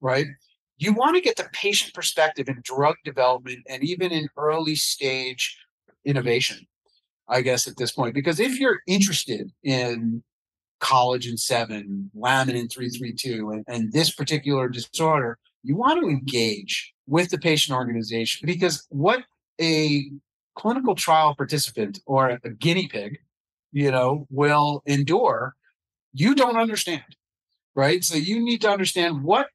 [0.00, 0.26] right?
[0.76, 5.58] You want to get the patient perspective in drug development and even in early stage
[6.04, 6.66] innovation
[7.28, 8.14] I guess, at this point.
[8.14, 10.22] Because if you're interested in
[10.80, 17.30] college collagen 7, laminin 332, and, and this particular disorder, you want to engage with
[17.30, 19.24] the patient organization because what
[19.60, 20.10] a
[20.54, 23.18] clinical trial participant or a guinea pig,
[23.72, 25.54] you know, will endure,
[26.12, 27.16] you don't understand,
[27.74, 28.04] right?
[28.04, 29.48] So you need to understand what,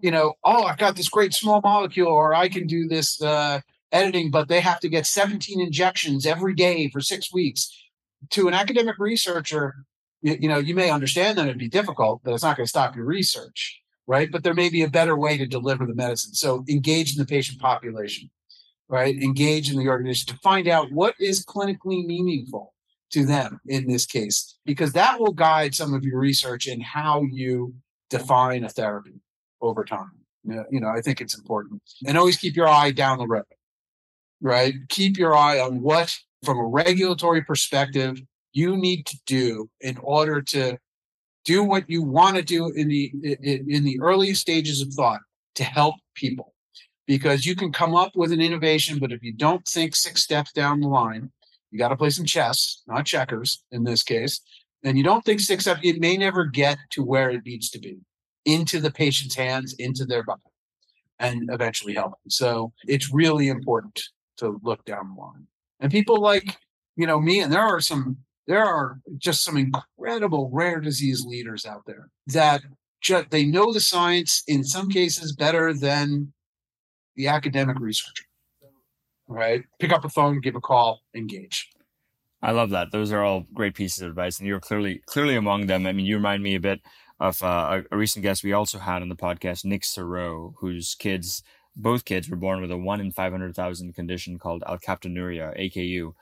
[0.00, 3.60] you know, oh, I've got this great small molecule, or I can do this uh,
[3.92, 7.70] editing, but they have to get 17 injections every day for six weeks.
[8.30, 9.74] To an academic researcher,
[10.22, 12.70] you, you know, you may understand that it'd be difficult, but it's not going to
[12.70, 14.30] stop your research, right?
[14.30, 16.34] But there may be a better way to deliver the medicine.
[16.34, 18.30] So engage in the patient population,
[18.88, 19.14] right?
[19.20, 22.72] Engage in the organization to find out what is clinically meaningful
[23.10, 27.22] to them in this case, because that will guide some of your research and how
[27.30, 27.74] you
[28.08, 29.20] define a therapy
[29.60, 30.12] over time.
[30.44, 31.82] You know, I think it's important.
[32.06, 33.44] And always keep your eye down the road
[34.42, 34.74] right?
[34.88, 38.20] Keep your eye on what, from a regulatory perspective,
[38.52, 40.76] you need to do in order to
[41.44, 43.10] do what you want to do in the
[43.42, 45.20] in the early stages of thought
[45.54, 46.54] to help people.
[47.06, 50.52] Because you can come up with an innovation but if you don't think six steps
[50.52, 51.30] down the line
[51.70, 54.40] you got to play some chess not checkers in this case
[54.84, 57.80] and you don't think six steps it may never get to where it needs to
[57.80, 57.98] be
[58.44, 60.40] into the patient's hands into their body
[61.18, 62.12] and eventually help.
[62.12, 64.00] Them so it's really important
[64.38, 65.46] to look down the line.
[65.80, 66.58] And people like,
[66.96, 68.16] you know, me, and there are some,
[68.46, 72.62] there are just some incredible rare disease leaders out there that
[73.00, 76.32] just, they know the science in some cases better than
[77.16, 78.24] the academic researcher.
[79.28, 79.62] Right?
[79.78, 81.70] Pick up a phone, give a call, engage.
[82.42, 82.90] I love that.
[82.90, 85.86] Those are all great pieces of advice, and you're clearly clearly among them.
[85.86, 86.80] I mean, you remind me a bit
[87.20, 91.44] of uh, a, recent guest we also had on the podcast, Nick Sireau, whose kids
[91.74, 96.14] both kids were born with a one in 500,000 condition called alkaptonuria, AKU.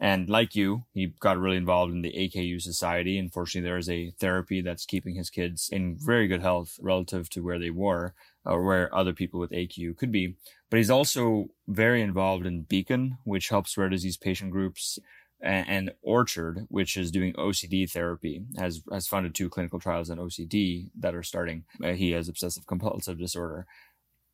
[0.00, 3.18] And like you, he got really involved in the AKU society.
[3.18, 7.42] Unfortunately, there is a therapy that's keeping his kids in very good health relative to
[7.42, 10.36] where they were or where other people with AKU could be.
[10.70, 14.98] But he's also very involved in Beacon, which helps rare disease patient groups
[15.40, 20.90] and Orchard, which is doing OCD therapy, has has funded two clinical trials on OCD
[20.98, 21.64] that are starting.
[21.82, 23.66] Uh, he has obsessive compulsive disorder,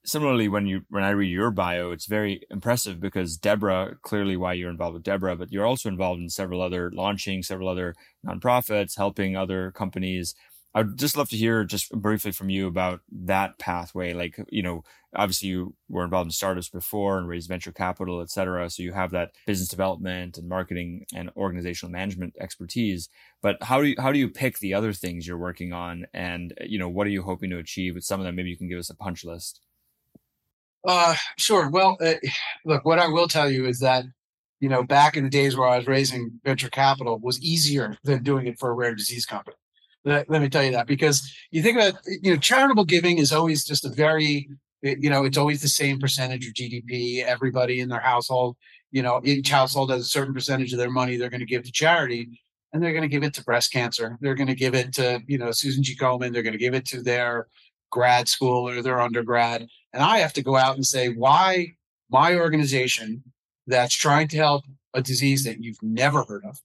[0.04, 4.52] similarly, when you when I read your bio, it's very impressive because DEBRA, clearly why
[4.52, 7.94] you're involved with DEBRA, but you're also involved in several other launching, several other
[8.26, 10.34] nonprofits, helping other companies.
[10.76, 14.12] I'd just love to hear just briefly from you about that pathway.
[14.12, 14.82] Like, you know,
[15.14, 18.68] obviously you were involved in startups before and raised venture capital, et cetera.
[18.68, 23.08] So you have that business development and marketing and organizational management expertise.
[23.40, 26.06] But how do you, how do you pick the other things you're working on?
[26.12, 28.34] And, you know, what are you hoping to achieve with some of them?
[28.34, 29.60] Maybe you can give us a punch list.
[30.86, 31.70] Uh, sure.
[31.70, 32.14] Well, uh,
[32.64, 34.04] look, what I will tell you is that,
[34.60, 38.22] you know, back in the days where I was raising venture capital was easier than
[38.22, 39.56] doing it for a rare disease company.
[40.04, 43.32] Let, let me tell you that because you think about, you know, charitable giving is
[43.32, 44.48] always just a very,
[44.82, 47.24] you know, it's always the same percentage of GDP.
[47.24, 48.56] Everybody in their household,
[48.90, 51.64] you know, each household has a certain percentage of their money they're going to give
[51.64, 52.40] to charity
[52.74, 54.18] and they're going to give it to breast cancer.
[54.20, 55.96] They're going to give it to, you know, Susan G.
[55.96, 56.32] Komen.
[56.32, 57.46] They're going to give it to their
[57.90, 59.66] grad school or their undergrad.
[59.94, 61.68] And I have to go out and say, why
[62.10, 63.22] my organization
[63.68, 66.60] that's trying to help a disease that you've never heard of,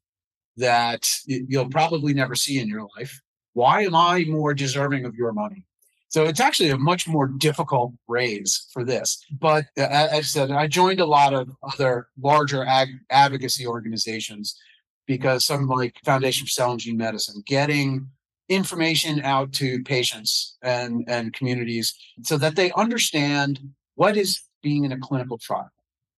[0.58, 3.22] that you'll probably never see in your life,
[3.54, 5.63] why am I more deserving of your money?
[6.10, 9.24] So it's actually a much more difficult raise for this.
[9.39, 14.60] But as I said, I joined a lot of other larger ag- advocacy organizations
[15.06, 18.10] because some like Foundation for Cell and Gene Medicine, getting
[18.49, 23.59] information out to patients and, and communities so that they understand
[23.95, 25.69] what is being in a clinical trial.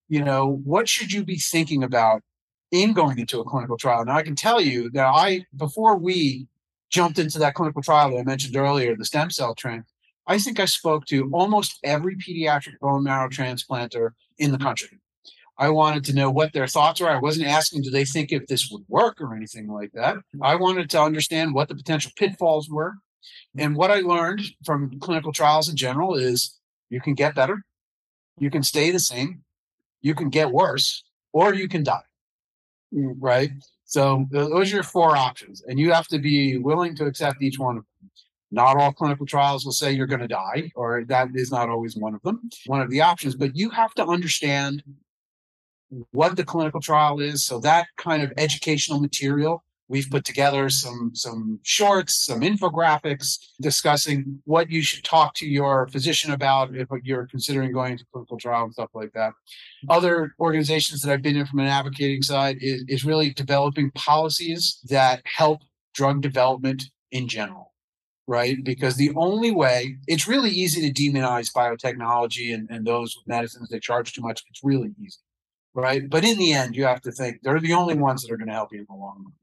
[0.07, 2.21] You know, what should you be thinking about
[2.71, 4.05] in going into a clinical trial?
[4.05, 6.47] Now, I can tell you that I, before we
[6.89, 9.83] jumped into that clinical trial that I mentioned earlier, the stem cell trend,
[10.27, 14.99] I think I spoke to almost every pediatric bone marrow transplanter in the country.
[15.61, 17.09] I wanted to know what their thoughts were.
[17.09, 20.15] I wasn't asking, do they think if this would work or anything like that.
[20.15, 20.43] Mm-hmm.
[20.43, 22.95] I wanted to understand what the potential pitfalls were.
[23.55, 26.57] And what I learned from clinical trials in general is
[26.89, 27.63] you can get better,
[28.39, 29.43] you can stay the same,
[30.01, 32.07] you can get worse, or you can die.
[32.91, 33.17] Mm.
[33.19, 33.51] Right.
[33.85, 37.59] So those are your four options, and you have to be willing to accept each
[37.59, 38.09] one of them.
[38.49, 41.95] Not all clinical trials will say you're going to die, or that is not always
[41.95, 44.81] one of them, one of the options, but you have to understand
[46.11, 47.43] what the clinical trial is.
[47.43, 54.41] So that kind of educational material We've put together some some shorts, some infographics discussing
[54.45, 58.63] what you should talk to your physician about if you're considering going to clinical trial
[58.63, 59.33] and stuff like that.
[59.89, 64.79] Other organizations that I've been in from an advocating side is, is really developing policies
[64.87, 65.59] that help
[65.93, 67.67] drug development in general
[68.27, 68.63] right?
[68.63, 73.81] Because the only way, it's really easy to demonize biotechnology and, and those medicines that
[73.81, 74.41] charge too much.
[74.49, 75.17] It's really easy,
[75.73, 76.09] right?
[76.09, 78.47] But in the end, you have to think they're the only ones that are going
[78.47, 79.33] to help you in the long run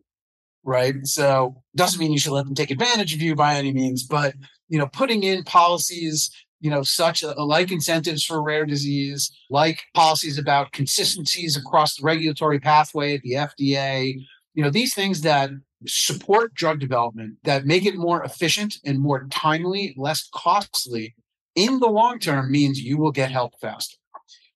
[0.68, 1.06] right?
[1.06, 4.34] So doesn't mean you should let them take advantage of you by any means, but
[4.68, 9.80] you know, putting in policies, you know, such a, like incentives for rare disease, like
[9.94, 14.14] policies about consistencies across the regulatory pathway at the FDA,
[14.54, 15.50] you know, these things that
[15.86, 21.14] support drug development that make it more efficient and more timely, less costly
[21.54, 23.96] in the long term means you will get help faster.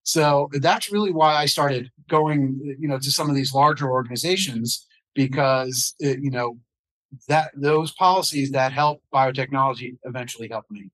[0.04, 4.86] So that's really why I started going, you know, to some of these larger organizations
[5.14, 6.58] because it, you know
[7.28, 10.90] that those policies that help biotechnology eventually help me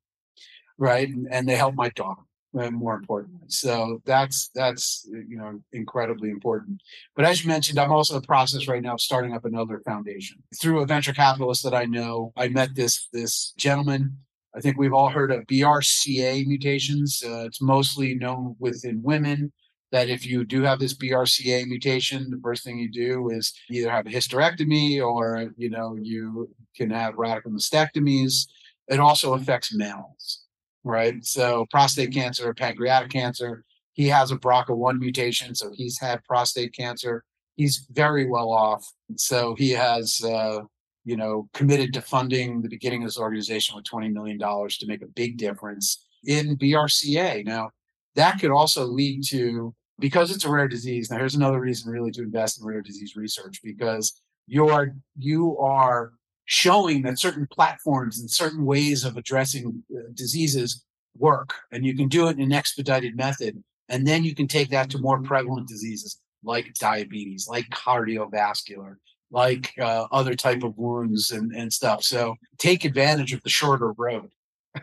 [0.78, 1.08] right?
[1.08, 2.22] And, and they help my daughter
[2.58, 3.46] uh, more importantly.
[3.48, 6.80] So that's that's you know incredibly important.
[7.14, 9.82] But as you mentioned i'm also in the process right now of starting up another
[9.84, 10.42] foundation.
[10.60, 14.18] Through a venture capitalist that i know i met this this gentleman
[14.58, 19.50] i think we've all heard of brca mutations uh, it's mostly known within women
[19.90, 23.90] that if you do have this BRCA mutation, the first thing you do is either
[23.90, 28.46] have a hysterectomy or you know you can have radical mastectomies.
[28.88, 30.44] It also affects males,
[30.84, 31.24] right?
[31.24, 33.64] So prostate cancer, pancreatic cancer.
[33.92, 37.24] He has a BRCA1 mutation, so he's had prostate cancer.
[37.56, 38.86] He's very well off.
[39.16, 40.60] So he has, uh,
[41.08, 45.00] you know, committed to funding the beginning of this organization with $20 million to make
[45.00, 47.46] a big difference in BRCA.
[47.46, 47.70] Now,
[48.14, 51.10] that could also lead to because it's a rare disease.
[51.10, 55.56] Now, here's another reason really to invest in rare disease research because you are you
[55.56, 56.12] are
[56.44, 60.84] showing that certain platforms and certain ways of addressing uh, diseases
[61.16, 64.68] work, and you can do it in an expedited method, and then you can take
[64.68, 68.96] that to more prevalent diseases like diabetes, like cardiovascular,
[69.30, 72.02] like uh, other type of wounds and, and stuff.
[72.02, 74.30] So take advantage of the shorter road,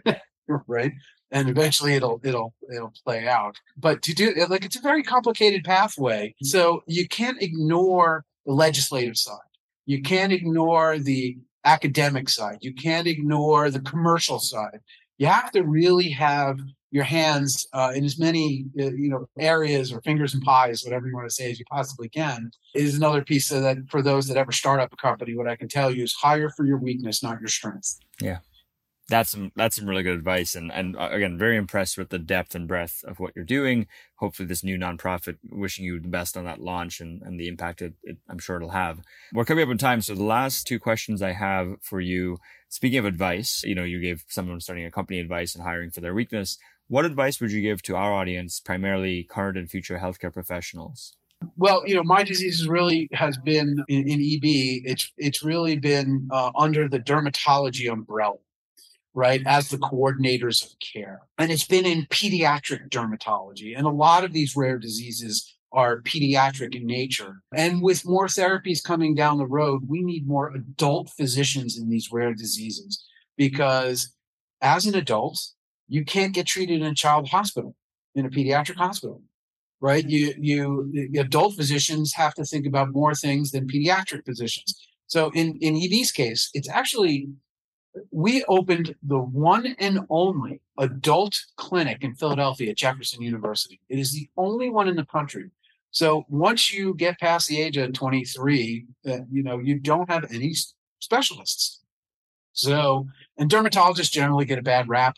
[0.67, 0.93] right?
[1.31, 3.60] and eventually it'll it'll it'll play out.
[3.77, 6.36] But to do like it's a very complicated pathway.
[6.41, 9.38] So you can't ignore the legislative side.
[9.86, 12.60] You can't ignore the academic side.
[12.62, 14.79] You can't ignore the commercial side
[15.17, 16.60] you have to really have
[16.91, 21.08] your hands uh, in as many uh, you know areas or fingers and pies whatever
[21.08, 22.51] you want to say as you possibly can.
[22.73, 25.56] Is another piece of that for those that ever start up a company what i
[25.56, 27.99] can tell you is hire for your weakness not your strength.
[28.21, 28.39] Yeah
[29.07, 30.55] that's some that's some really good advice.
[30.55, 33.87] And and uh, again very impressed with the depth and breadth of what you're doing.
[34.15, 37.81] Hopefully this new nonprofit wishing you the best on that launch and, and the impact
[37.81, 39.01] it, it, i'm sure it'll have.
[39.33, 42.37] We're coming up in time so the last two questions i have for you
[42.69, 46.01] speaking of advice you know you gave someone starting a company advice and hiring for
[46.01, 46.58] their weakness.
[46.87, 51.15] What advice would you give to our audience primarily current and future healthcare professionals?
[51.58, 54.83] Well, you know, my disease really has been in, in EB.
[54.85, 58.37] It's it's really been uh, under the dermatology umbrella
[59.15, 61.21] right, as the coordinators of care.
[61.37, 63.75] And it's been in pediatric dermatology.
[63.75, 67.41] And a lot of these rare diseases are pediatric in nature.
[67.53, 72.11] And with more therapies coming down the road, we need more adult physicians in these
[72.11, 73.03] rare diseases
[73.37, 74.13] because
[74.61, 75.39] as an adult,
[75.87, 77.75] you can't get treated in a child hospital,
[78.15, 79.21] in a pediatric hospital,
[79.79, 80.05] right?
[80.05, 80.43] Mm-hmm.
[80.43, 84.75] You, you, adult physicians have to think about more things than pediatric physicians.
[85.07, 87.29] So in, in EB's case, it's actually,
[88.12, 93.79] we opened the one and only adult clinic in Philadelphia at Jefferson University.
[93.89, 95.52] It is the only one in the country.
[95.91, 100.25] So once you get past the age of 23, uh, you know, you don't have
[100.31, 100.54] any
[101.00, 101.81] specialists.
[102.52, 105.15] So, and dermatologists generally get a bad rap,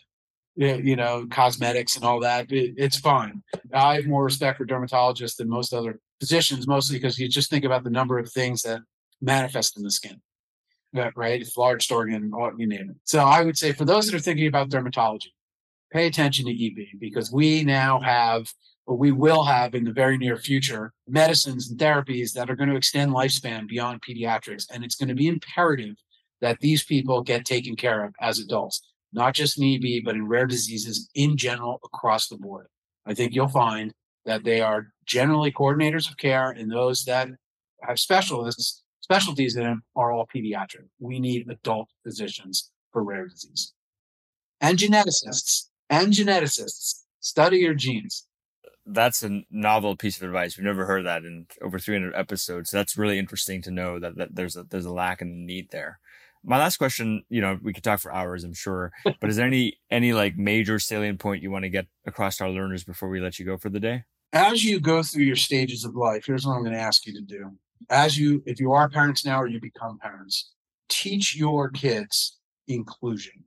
[0.56, 2.50] you know, cosmetics and all that.
[2.52, 3.42] It, it's fine.
[3.72, 7.64] I have more respect for dermatologists than most other physicians, mostly because you just think
[7.64, 8.80] about the number of things that
[9.20, 10.20] manifest in the skin.
[10.94, 12.96] Right, it's large organ, you name it.
[13.04, 15.28] So I would say for those that are thinking about dermatology,
[15.92, 18.50] pay attention to EB because we now have,
[18.86, 22.70] or we will have in the very near future, medicines and therapies that are going
[22.70, 24.64] to extend lifespan beyond pediatrics.
[24.72, 25.96] And it's going to be imperative
[26.40, 28.80] that these people get taken care of as adults,
[29.12, 32.68] not just in EB, but in rare diseases in general across the board.
[33.04, 33.92] I think you'll find
[34.24, 37.28] that they are generally coordinators of care, and those that
[37.82, 40.86] have specialists, specialties in them are all pediatric.
[41.00, 43.72] We need adult physicians for rare disease.
[44.60, 48.26] And geneticists, and geneticists, study your genes.
[48.84, 50.56] That's a novel piece of advice.
[50.56, 52.70] We've never heard that in over 300 episodes.
[52.70, 55.70] So That's really interesting to know that, that there's a there's a lack and need
[55.70, 56.00] there
[56.44, 59.46] my last question, you know, we could talk for hours, I'm sure, but is there
[59.46, 63.08] any any like major salient point you want to get across to our learners before
[63.08, 64.04] we let you go for the day?
[64.32, 67.14] As you go through your stages of life, here's what I'm going to ask you
[67.14, 67.52] to do.
[67.90, 70.52] As you, if you are parents now or you become parents,
[70.88, 73.44] teach your kids inclusion.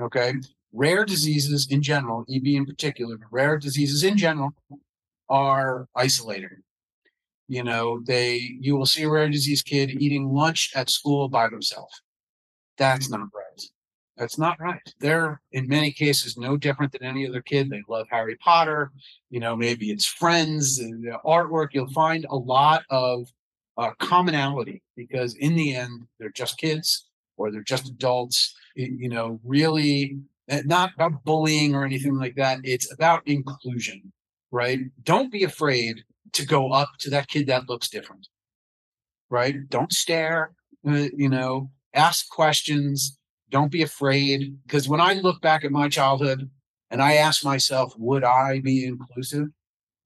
[0.00, 0.34] Okay.
[0.72, 4.50] Rare diseases in general, EB in particular, but rare diseases in general
[5.28, 6.62] are isolating.
[7.46, 11.48] You know, they you will see a rare disease kid eating lunch at school by
[11.48, 12.02] themselves.
[12.78, 13.62] That's not right.
[14.16, 14.94] That's not right.
[15.00, 17.68] They're in many cases no different than any other kid.
[17.68, 18.92] They love Harry Potter.
[19.30, 21.68] You know, maybe it's friends and artwork.
[21.72, 23.26] You'll find a lot of
[23.76, 28.54] uh, commonality because in the end, they're just kids or they're just adults.
[28.76, 32.60] You know, really eh, not about bullying or anything like that.
[32.62, 34.12] It's about inclusion,
[34.52, 34.80] right?
[35.02, 38.28] Don't be afraid to go up to that kid that looks different,
[39.30, 39.68] right?
[39.68, 40.52] Don't stare,
[40.86, 43.18] uh, you know, ask questions.
[43.54, 44.58] Don't be afraid.
[44.64, 46.50] Because when I look back at my childhood
[46.90, 49.46] and I ask myself, would I be inclusive?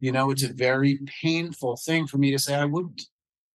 [0.01, 3.01] You know, it's a very painful thing for me to say I wouldn't,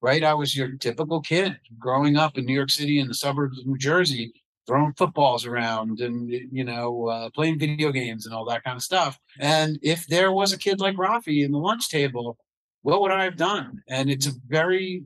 [0.01, 0.23] right?
[0.23, 3.67] I was your typical kid growing up in New York City in the suburbs of
[3.67, 4.33] New Jersey,
[4.65, 8.81] throwing footballs around and, you know, uh, playing video games and all that kind of
[8.81, 9.19] stuff.
[9.39, 12.39] And if there was a kid like Rafi in the lunch table
[12.81, 13.81] what would I have done?
[13.87, 15.03] And it's a very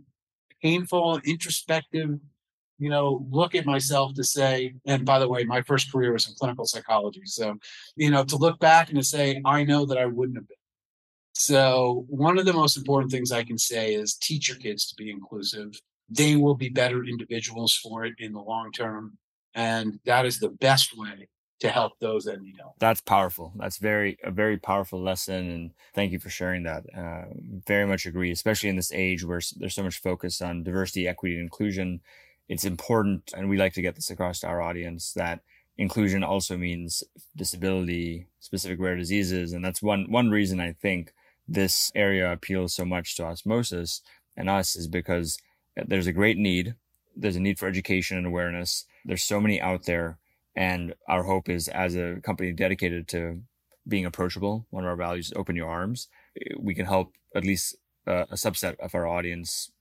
[0.64, 2.20] painful, introspective,
[2.80, 6.28] you know, look at myself to say, and by the way, my first career was
[6.28, 7.22] in clinical psychology.
[7.26, 7.56] So,
[7.96, 10.58] you know, to look back and to say, I know that I wouldn't have been.
[11.34, 14.96] So, one of the most important things I can say is teach your kids to
[14.96, 15.74] be inclusive.
[16.10, 19.18] They will be better individuals for it in the long term.
[19.54, 21.28] And that is the best way
[21.60, 22.74] to help those that need help.
[22.80, 23.54] That's powerful.
[23.56, 26.86] That's very a very powerful lesson, and thank you for sharing that.
[26.96, 27.26] Uh,
[27.66, 31.36] very much agree, especially in this age where there's so much focus on diversity, equity,
[31.36, 32.02] and inclusion.
[32.50, 35.42] It's important, and we like to get this across to our audience that
[35.78, 37.04] inclusion also means
[37.36, 41.14] disability, specific rare diseases, and that's one one reason I think
[41.48, 44.02] this area appeals so much to osmosis
[44.36, 45.38] and us is because
[45.76, 46.76] there's a great need.
[47.16, 48.86] There's a need for education and awareness.
[49.06, 50.18] There's so many out there
[50.56, 53.42] and our hope is as a company dedicated to
[53.88, 56.10] being approachable, one of our values open your arms.
[56.58, 59.72] We can help at least uh, a subset of our audience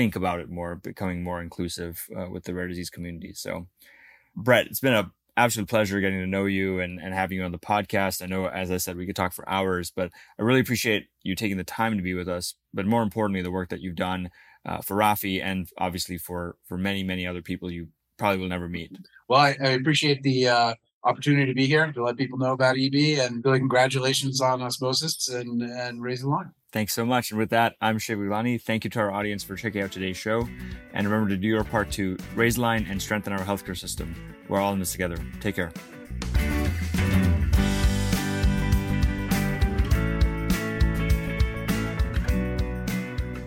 [0.00, 3.34] think about it more, becoming more inclusive uh, with the rare disease community.
[3.34, 3.68] So,
[4.34, 7.52] Brett, it's been a absolute pleasure getting to know you and, and having you on
[7.52, 8.22] the podcast.
[8.22, 11.34] I know, as I said, we could talk for hours, but I really appreciate you
[11.34, 12.54] taking the time to be with us.
[12.72, 14.30] But more importantly, the work that you've done
[14.64, 18.68] uh, for Rafi and obviously for for many many other people you probably will never
[18.70, 18.96] meet.
[19.28, 20.74] Well, I, I appreciate the uh,
[21.04, 25.28] opportunity to be here to let people know about EB and really congratulations on osmosis
[25.28, 26.52] and, and raise the line.
[26.72, 27.30] Thanks so much.
[27.30, 28.60] And with that, I'm Shiv Gaglani.
[28.60, 30.48] Thank you to our audience for checking out today's show.
[30.94, 34.14] And remember to do your part to raise line and strengthen our healthcare system.
[34.48, 35.18] We're all in this together.
[35.40, 35.72] Take care.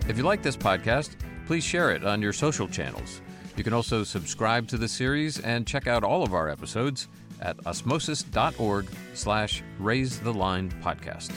[0.06, 1.16] If you like this podcast,
[1.46, 3.22] please share it on your social channels.
[3.56, 7.08] You can also subscribe to the series and check out all of our episodes
[7.40, 11.32] at osmosis.org slash raise the line podcast.